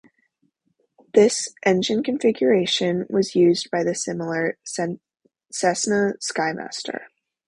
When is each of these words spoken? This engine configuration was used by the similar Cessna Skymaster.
This 1.13 1.53
engine 1.63 2.01
configuration 2.01 3.05
was 3.11 3.35
used 3.35 3.69
by 3.69 3.83
the 3.83 3.93
similar 3.93 4.57
Cessna 4.65 6.13
Skymaster. 6.19 7.01